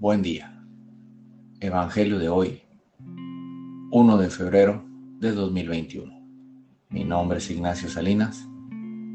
[0.00, 0.62] Buen día.
[1.58, 2.62] Evangelio de hoy,
[3.90, 4.84] 1 de febrero
[5.18, 6.12] de 2021.
[6.88, 8.46] Mi nombre es Ignacio Salinas.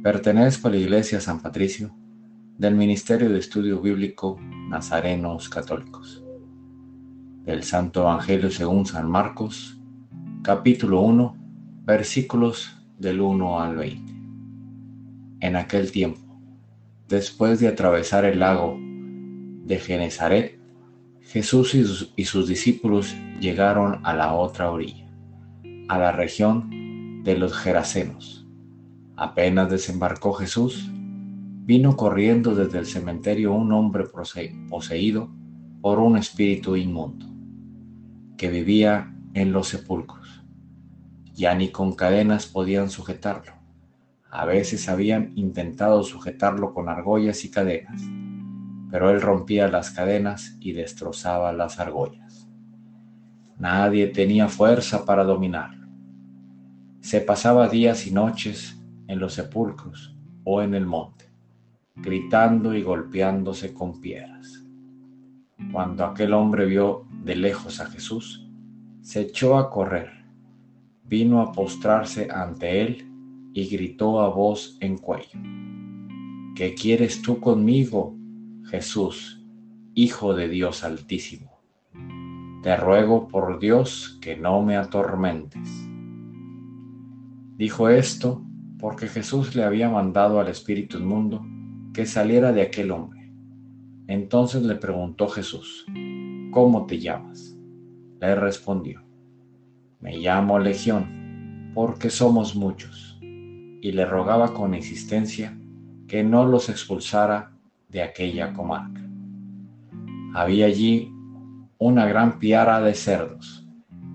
[0.04, 1.96] Pertenezco a la Iglesia San Patricio
[2.58, 4.38] del Ministerio de Estudio Bíblico
[4.68, 6.22] Nazarenos Católicos.
[7.46, 9.80] Del Santo Evangelio según San Marcos,
[10.42, 11.38] capítulo 1,
[11.86, 14.14] versículos del 1 al 20.
[15.40, 16.20] En aquel tiempo,
[17.08, 18.78] después de atravesar el lago
[19.64, 20.62] de Genezaret,
[21.26, 25.10] Jesús y sus, discípulos llegaron a la otra orilla,
[25.88, 28.46] a la región de los Gerasenos.
[29.16, 34.04] Apenas desembarcó Jesús, vino corriendo desde el cementerio un hombre
[34.70, 35.32] poseído
[35.82, 37.26] por un espíritu inmundo,
[38.38, 40.44] que vivía en los sepulcros.
[41.34, 43.54] Ya ni con cadenas podían sujetarlo.
[44.30, 48.04] A veces habían intentado sujetarlo con argollas y cadenas
[48.94, 52.48] pero él rompía las cadenas y destrozaba las argollas.
[53.58, 55.88] Nadie tenía fuerza para dominarlo.
[57.02, 61.26] Se pasaba días y noches en los sepulcros o en el monte,
[61.96, 64.64] gritando y golpeándose con piedras.
[65.72, 68.48] Cuando aquel hombre vio de lejos a Jesús,
[69.02, 70.12] se echó a correr,
[71.04, 73.12] vino a postrarse ante él
[73.56, 75.40] y gritó a voz en cuello,
[76.56, 78.20] ¿Qué quieres tú conmigo,
[78.66, 79.46] Jesús,
[79.94, 81.62] Hijo de Dios Altísimo,
[82.64, 85.70] te ruego por Dios que no me atormentes.
[87.58, 88.44] Dijo esto
[88.80, 91.46] porque Jesús le había mandado al Espíritu inmundo
[91.94, 93.32] que saliera de aquel hombre.
[94.08, 95.86] Entonces le preguntó Jesús,
[96.52, 97.56] ¿cómo te llamas?
[98.20, 99.04] Le respondió,
[100.00, 103.20] me llamo Legión, porque somos muchos.
[103.22, 105.58] Y le rogaba con insistencia
[106.08, 107.53] que no los expulsara
[107.94, 109.02] de aquella comarca.
[110.34, 111.14] Había allí
[111.78, 113.66] una gran piara de cerdos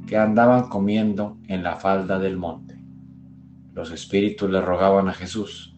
[0.07, 2.77] que andaban comiendo en la falda del monte.
[3.73, 5.77] Los espíritus le rogaban a Jesús,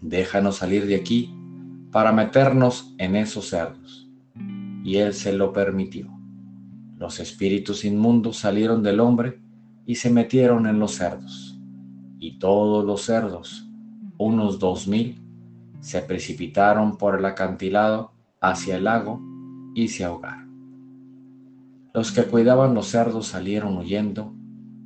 [0.00, 1.32] déjanos salir de aquí
[1.92, 4.10] para meternos en esos cerdos.
[4.82, 6.10] Y él se lo permitió.
[6.98, 9.40] Los espíritus inmundos salieron del hombre
[9.86, 11.60] y se metieron en los cerdos.
[12.18, 13.68] Y todos los cerdos,
[14.18, 15.21] unos dos mil,
[15.82, 19.20] se precipitaron por el acantilado hacia el lago
[19.74, 20.42] y se ahogaron.
[21.92, 24.32] Los que cuidaban los cerdos salieron huyendo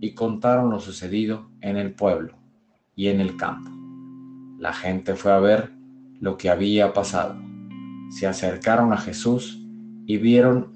[0.00, 2.34] y contaron lo sucedido en el pueblo
[2.96, 3.70] y en el campo.
[4.58, 5.70] La gente fue a ver
[6.18, 7.36] lo que había pasado.
[8.08, 9.62] Se acercaron a Jesús
[10.06, 10.72] y vieron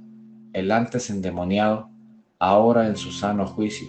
[0.52, 1.88] el antes endemoniado,
[2.38, 3.88] ahora en su sano juicio,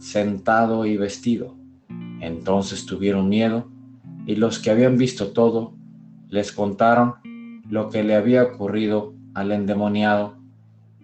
[0.00, 1.54] sentado y vestido.
[2.20, 3.70] Entonces tuvieron miedo
[4.26, 5.74] y los que habían visto todo
[6.28, 7.14] les contaron
[7.68, 10.36] lo que le había ocurrido al endemoniado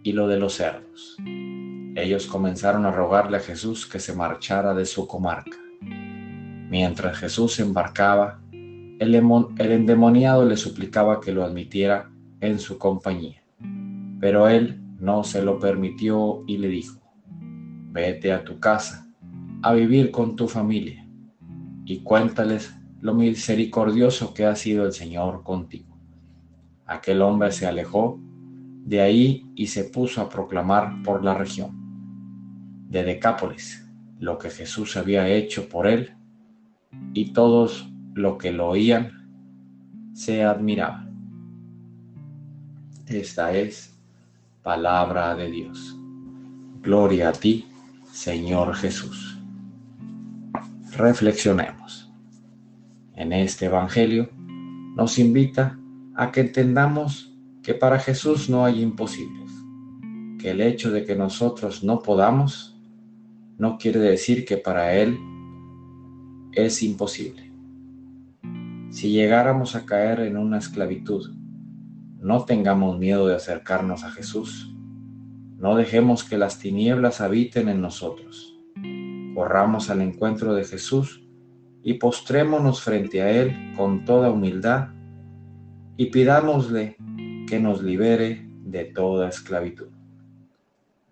[0.03, 1.17] y lo de los cerdos.
[1.97, 5.57] Ellos comenzaron a rogarle a Jesús que se marchara de su comarca.
[5.81, 12.11] Mientras Jesús embarcaba, el, el endemoniado le suplicaba que lo admitiera
[12.41, 13.43] en su compañía,
[14.21, 17.01] pero él no se lo permitió y le dijo,
[17.93, 19.09] vete a tu casa,
[19.63, 21.07] a vivir con tu familia,
[21.85, 25.97] y cuéntales lo misericordioso que ha sido el Señor contigo.
[26.87, 28.21] Aquel hombre se alejó
[28.85, 31.77] de ahí y se puso a proclamar por la región
[32.89, 33.87] de Decápolis
[34.19, 36.15] lo que Jesús había hecho por él
[37.13, 39.13] y todos los que lo oían
[40.15, 41.07] se admiraban.
[43.07, 43.95] Esta es
[44.63, 45.97] palabra de Dios.
[46.81, 47.67] Gloria a ti,
[48.11, 49.39] Señor Jesús.
[50.97, 52.06] Reflexionemos
[53.17, 54.29] en este Evangelio
[54.95, 55.79] nos invita
[56.15, 59.51] a que entendamos que para Jesús no hay imposibles,
[60.39, 62.79] que el hecho de que nosotros no podamos
[63.59, 65.19] no quiere decir que para Él
[66.53, 67.51] es imposible.
[68.91, 71.35] Si llegáramos a caer en una esclavitud,
[72.21, 74.75] no tengamos miedo de acercarnos a Jesús.
[75.59, 78.59] No dejemos que las tinieblas habiten en nosotros.
[79.35, 81.26] Corramos al encuentro de Jesús
[81.87, 84.89] y postrémonos frente a Él con toda humildad
[85.97, 86.97] y pidámosle
[87.47, 89.87] que nos libere de toda esclavitud.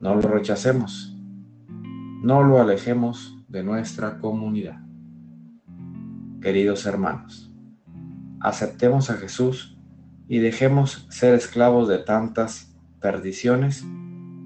[0.01, 1.17] No lo rechacemos,
[2.25, 4.81] no lo alejemos de nuestra comunidad.
[6.41, 7.53] Queridos hermanos,
[8.41, 9.79] aceptemos a Jesús
[10.27, 13.87] y dejemos ser esclavos de tantas perdiciones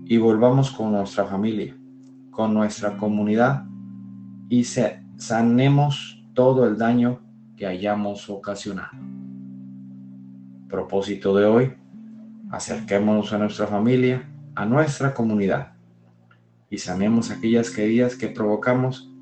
[0.05, 1.75] y volvamos con nuestra familia,
[2.31, 3.65] con nuestra comunidad
[4.51, 7.19] y sanemos todo el daño
[7.57, 8.97] que hayamos ocasionado.
[10.69, 11.73] Propósito de hoy,
[12.53, 15.73] Acerquémonos a nuestra familia, a nuestra comunidad
[16.71, 19.13] y sanemos aquellas queridas que provocamos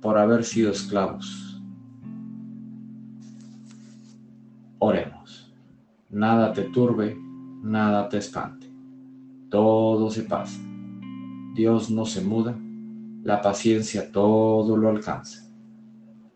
[0.00, 1.62] por haber sido esclavos.
[4.80, 5.54] Oremos.
[6.10, 7.16] Nada te turbe,
[7.62, 8.68] nada te espante.
[9.48, 10.58] Todo se pasa.
[11.54, 12.58] Dios no se muda,
[13.22, 15.51] la paciencia todo lo alcanza.